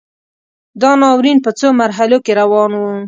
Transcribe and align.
دا 0.81 0.91
ناورین 1.01 1.37
په 1.45 1.51
څو 1.59 1.67
مرحلو 1.81 2.17
کې 2.25 2.31
روان 2.41 2.71
و. 2.75 2.81